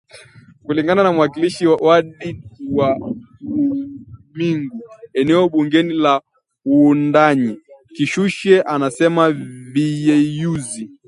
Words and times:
Kulingana 0.63 1.03
na 1.03 1.11
mwakilishi 1.11 1.67
wadi 1.67 2.29
wa 2.77 2.89
Wumingu 3.49 4.79
eneo 5.13 5.43
bunge 5.53 5.81
la 6.03 6.13
Wundanyi 6.69 7.53
kishushe 7.95 8.61
anasema 8.61 9.31
viyeyuzi 9.71 10.83